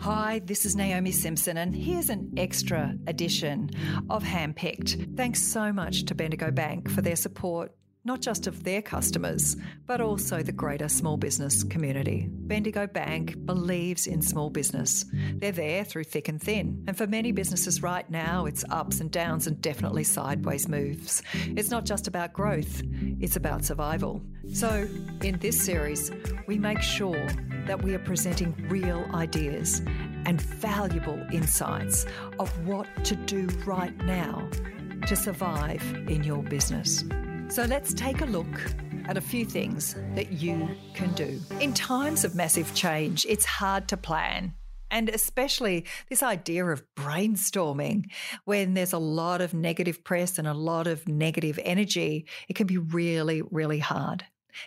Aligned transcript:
Hi, 0.00 0.40
this 0.44 0.66
is 0.66 0.76
Naomi 0.76 1.10
Simson, 1.10 1.56
and 1.56 1.74
here's 1.74 2.10
an 2.10 2.34
extra 2.36 2.94
edition 3.06 3.70
of 4.10 4.22
Handpicked. 4.22 5.16
Thanks 5.16 5.42
so 5.42 5.72
much 5.72 6.04
to 6.04 6.14
Bendigo 6.14 6.50
Bank 6.50 6.90
for 6.90 7.00
their 7.00 7.16
support 7.16 7.72
not 8.04 8.20
just 8.20 8.46
of 8.46 8.64
their 8.64 8.80
customers, 8.80 9.56
but 9.86 10.00
also 10.00 10.42
the 10.42 10.52
greater 10.52 10.88
small 10.88 11.16
business 11.16 11.62
community. 11.64 12.28
Bendigo 12.30 12.86
Bank 12.86 13.44
believes 13.44 14.06
in 14.06 14.22
small 14.22 14.50
business. 14.50 15.04
They're 15.34 15.52
there 15.52 15.84
through 15.84 16.04
thick 16.04 16.28
and 16.28 16.40
thin. 16.40 16.84
And 16.86 16.96
for 16.96 17.06
many 17.06 17.32
businesses 17.32 17.82
right 17.82 18.08
now, 18.10 18.46
it's 18.46 18.64
ups 18.70 19.00
and 19.00 19.10
downs 19.10 19.46
and 19.46 19.60
definitely 19.60 20.04
sideways 20.04 20.68
moves. 20.68 21.22
It's 21.56 21.70
not 21.70 21.84
just 21.84 22.06
about 22.06 22.32
growth, 22.32 22.82
it's 23.20 23.36
about 23.36 23.64
survival. 23.64 24.22
So, 24.52 24.88
in 25.22 25.38
this 25.38 25.60
series, 25.60 26.10
we 26.46 26.58
make 26.58 26.80
sure 26.80 27.28
that 27.66 27.82
we 27.82 27.94
are 27.94 28.00
presenting 28.00 28.54
real 28.68 29.04
ideas 29.14 29.82
and 30.26 30.40
valuable 30.40 31.20
insights 31.30 32.06
of 32.38 32.66
what 32.66 32.86
to 33.04 33.14
do 33.14 33.46
right 33.66 33.96
now 34.04 34.48
to 35.06 35.16
survive 35.16 35.82
in 36.08 36.24
your 36.24 36.42
business. 36.42 37.04
So 37.50 37.64
let's 37.64 37.92
take 37.92 38.20
a 38.20 38.26
look 38.26 38.46
at 39.06 39.16
a 39.16 39.20
few 39.20 39.44
things 39.44 39.96
that 40.14 40.30
you 40.30 40.68
can 40.94 41.12
do. 41.14 41.40
In 41.58 41.74
times 41.74 42.24
of 42.24 42.36
massive 42.36 42.72
change, 42.74 43.26
it's 43.28 43.44
hard 43.44 43.88
to 43.88 43.96
plan. 43.96 44.54
And 44.88 45.08
especially 45.08 45.86
this 46.08 46.22
idea 46.22 46.64
of 46.64 46.84
brainstorming, 46.96 48.04
when 48.44 48.74
there's 48.74 48.92
a 48.92 48.98
lot 48.98 49.40
of 49.40 49.52
negative 49.52 50.04
press 50.04 50.38
and 50.38 50.46
a 50.46 50.54
lot 50.54 50.86
of 50.86 51.08
negative 51.08 51.58
energy, 51.64 52.26
it 52.48 52.54
can 52.54 52.68
be 52.68 52.78
really, 52.78 53.42
really 53.42 53.80
hard. 53.80 54.24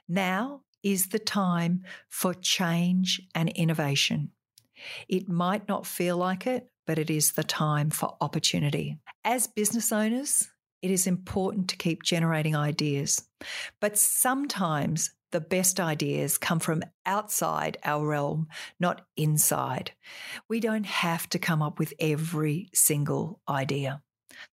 Now 0.09 0.63
is 0.83 1.07
the 1.07 1.19
time 1.19 1.83
for 2.09 2.33
change 2.33 3.21
and 3.33 3.47
innovation. 3.51 4.31
It 5.07 5.29
might 5.29 5.69
not 5.69 5.87
feel 5.87 6.17
like 6.17 6.45
it, 6.45 6.67
but 6.85 6.99
it 6.99 7.09
is 7.09 7.31
the 7.31 7.45
time 7.45 7.91
for 7.91 8.17
opportunity. 8.19 8.97
As 9.23 9.47
business 9.47 9.93
owners, 9.93 10.49
it 10.83 10.91
is 10.91 11.07
important 11.07 11.69
to 11.69 11.77
keep 11.77 12.03
generating 12.03 12.55
ideas. 12.55 13.23
But 13.79 13.97
sometimes 13.97 15.11
the 15.31 15.41
best 15.41 15.79
ideas 15.79 16.37
come 16.37 16.59
from 16.59 16.83
outside 17.05 17.77
our 17.83 18.05
realm, 18.05 18.47
not 18.79 19.07
inside. 19.17 19.93
We 20.47 20.59
don't 20.59 20.85
have 20.85 21.27
to 21.29 21.39
come 21.39 21.61
up 21.61 21.79
with 21.79 21.93
every 21.99 22.69
single 22.73 23.39
idea. 23.49 24.01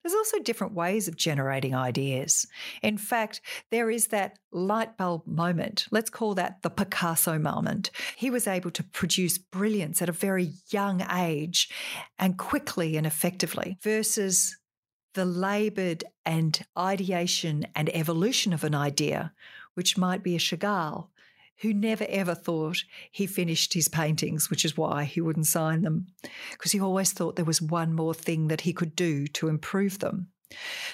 There's 0.02 0.14
also 0.14 0.38
different 0.38 0.74
ways 0.74 1.08
of 1.08 1.16
generating 1.16 1.74
ideas. 1.74 2.46
In 2.82 2.96
fact, 2.96 3.40
there 3.70 3.90
is 3.90 4.08
that 4.08 4.38
light 4.52 4.96
bulb 4.96 5.26
moment. 5.26 5.86
Let's 5.90 6.10
call 6.10 6.34
that 6.34 6.62
the 6.62 6.70
Picasso 6.70 7.38
moment. 7.38 7.90
He 8.16 8.30
was 8.30 8.46
able 8.46 8.70
to 8.72 8.84
produce 8.84 9.38
brilliance 9.38 10.00
at 10.00 10.08
a 10.08 10.12
very 10.12 10.52
young 10.70 11.04
age 11.12 11.70
and 12.18 12.38
quickly 12.38 12.96
and 12.96 13.06
effectively 13.06 13.78
versus 13.82 14.56
the 15.14 15.24
laboured 15.24 16.04
and 16.24 16.64
ideation 16.78 17.66
and 17.74 17.94
evolution 17.94 18.52
of 18.52 18.64
an 18.64 18.74
idea, 18.74 19.32
which 19.74 19.98
might 19.98 20.22
be 20.22 20.36
a 20.36 20.38
Chagall, 20.38 21.08
who 21.58 21.74
never 21.74 22.06
ever 22.08 22.34
thought 22.34 22.84
he 23.10 23.26
finished 23.26 23.74
his 23.74 23.88
paintings, 23.88 24.48
which 24.48 24.64
is 24.64 24.76
why 24.76 25.04
he 25.04 25.20
wouldn't 25.20 25.46
sign 25.46 25.82
them, 25.82 26.06
because 26.52 26.72
he 26.72 26.80
always 26.80 27.12
thought 27.12 27.36
there 27.36 27.44
was 27.44 27.60
one 27.60 27.94
more 27.94 28.14
thing 28.14 28.48
that 28.48 28.62
he 28.62 28.72
could 28.72 28.96
do 28.96 29.26
to 29.26 29.48
improve 29.48 29.98
them. 29.98 30.28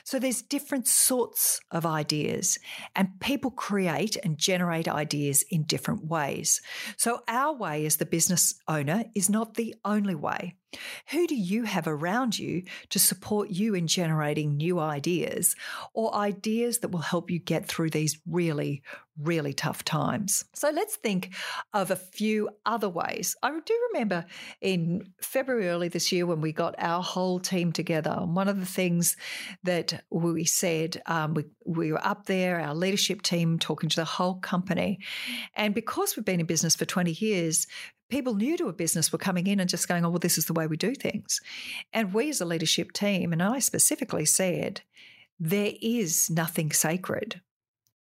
So 0.04 0.18
there's 0.18 0.42
different 0.42 0.86
sorts 0.86 1.60
of 1.70 1.86
ideas, 1.86 2.58
and 2.94 3.20
people 3.20 3.50
create 3.50 4.16
and 4.22 4.36
generate 4.36 4.88
ideas 4.88 5.44
in 5.50 5.62
different 5.62 6.04
ways. 6.04 6.60
So 6.96 7.22
our 7.26 7.54
way 7.54 7.86
as 7.86 7.96
the 7.96 8.04
business 8.04 8.54
owner 8.68 9.04
is 9.14 9.30
not 9.30 9.54
the 9.54 9.74
only 9.84 10.14
way. 10.14 10.56
Who 11.10 11.26
do 11.26 11.34
you 11.34 11.64
have 11.64 11.86
around 11.86 12.38
you 12.38 12.64
to 12.90 12.98
support 12.98 13.50
you 13.50 13.74
in 13.74 13.86
generating 13.86 14.56
new 14.56 14.78
ideas 14.78 15.54
or 15.94 16.14
ideas 16.14 16.78
that 16.78 16.90
will 16.90 17.00
help 17.00 17.30
you 17.30 17.38
get 17.38 17.66
through 17.66 17.90
these 17.90 18.18
really, 18.28 18.82
really 19.18 19.52
tough 19.52 19.84
times? 19.84 20.44
So 20.54 20.70
let's 20.70 20.96
think 20.96 21.34
of 21.72 21.90
a 21.90 21.96
few 21.96 22.50
other 22.64 22.88
ways. 22.88 23.36
I 23.42 23.50
do 23.50 23.88
remember 23.92 24.26
in 24.60 25.12
February 25.20 25.68
early 25.68 25.88
this 25.88 26.12
year 26.12 26.26
when 26.26 26.40
we 26.40 26.52
got 26.52 26.74
our 26.78 27.02
whole 27.02 27.38
team 27.38 27.72
together, 27.72 28.14
one 28.24 28.48
of 28.48 28.60
the 28.60 28.66
things 28.66 29.16
that 29.64 30.04
we 30.10 30.44
said, 30.44 31.02
um, 31.06 31.34
we, 31.34 31.44
we 31.64 31.92
were 31.92 32.06
up 32.06 32.26
there, 32.26 32.60
our 32.60 32.74
leadership 32.74 33.22
team 33.22 33.58
talking 33.58 33.88
to 33.88 33.96
the 33.96 34.04
whole 34.04 34.36
company. 34.36 34.98
And 35.54 35.74
because 35.74 36.16
we've 36.16 36.24
been 36.24 36.40
in 36.40 36.46
business 36.46 36.76
for 36.76 36.84
20 36.84 37.12
years, 37.12 37.66
people 38.08 38.34
new 38.34 38.56
to 38.56 38.68
a 38.68 38.72
business 38.72 39.12
were 39.12 39.18
coming 39.18 39.46
in 39.46 39.60
and 39.60 39.68
just 39.68 39.88
going, 39.88 40.04
oh, 40.04 40.10
well, 40.10 40.18
this 40.18 40.38
is 40.38 40.46
the 40.46 40.52
way 40.52 40.66
we 40.66 40.76
do 40.76 40.94
things. 40.94 41.40
And 41.92 42.14
we 42.14 42.30
as 42.30 42.40
a 42.40 42.44
leadership 42.44 42.92
team, 42.92 43.32
and 43.32 43.42
I 43.42 43.58
specifically 43.58 44.24
said, 44.24 44.82
there 45.38 45.72
is 45.82 46.30
nothing 46.30 46.72
sacred. 46.72 47.40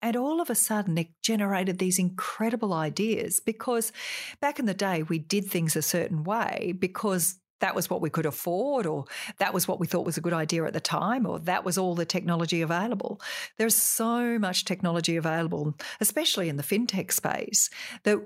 And 0.01 0.15
all 0.15 0.39
of 0.39 0.49
a 0.49 0.55
sudden, 0.55 0.97
it 0.97 1.07
generated 1.23 1.79
these 1.79 1.97
incredible 1.97 2.73
ideas 2.73 3.39
because 3.39 3.91
back 4.39 4.59
in 4.59 4.67
the 4.67 4.73
day, 4.73 5.03
we 5.03 5.17
did 5.17 5.45
things 5.45 5.75
a 5.75 5.81
certain 5.81 6.23
way 6.23 6.75
because 6.77 7.39
that 7.61 7.73
was 7.73 7.89
what 7.89 8.01
we 8.01 8.09
could 8.09 8.25
afford, 8.25 8.85
or 8.85 9.05
that 9.39 9.53
was 9.53 9.67
what 9.67 9.79
we 9.79 9.87
thought 9.87 10.05
was 10.05 10.17
a 10.17 10.21
good 10.21 10.33
idea 10.33 10.65
at 10.65 10.73
the 10.73 10.79
time, 10.79 11.25
or 11.25 11.39
that 11.39 11.63
was 11.63 11.77
all 11.77 11.95
the 11.95 12.05
technology 12.05 12.61
available. 12.61 13.19
There's 13.57 13.75
so 13.75 14.37
much 14.37 14.65
technology 14.65 15.15
available, 15.15 15.73
especially 15.99 16.49
in 16.49 16.57
the 16.57 16.63
fintech 16.63 17.11
space, 17.11 17.69
that 18.03 18.19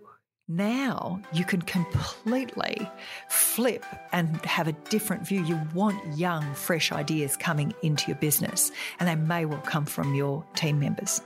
now 0.50 1.22
you 1.32 1.46
can 1.46 1.62
completely 1.62 2.90
flip 3.30 3.86
and 4.12 4.44
have 4.44 4.68
a 4.68 4.74
different 4.90 5.26
view. 5.26 5.44
You 5.44 5.62
want 5.74 6.18
young, 6.18 6.54
fresh 6.56 6.92
ideas 6.92 7.38
coming 7.38 7.74
into 7.84 8.08
your 8.08 8.18
business, 8.18 8.72
and 9.00 9.08
they 9.08 9.16
may 9.16 9.46
well 9.46 9.62
come 9.62 9.86
from 9.86 10.16
your 10.16 10.44
team 10.56 10.80
members. 10.80 11.22